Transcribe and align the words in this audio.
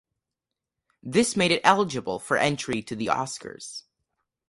This 1.03 1.37
made 1.37 1.51
it 1.51 1.61
eligible 1.63 2.17
for 2.17 2.35
entry 2.35 2.81
to 2.81 2.95
the 2.95 3.05
Oscars. 3.05 3.83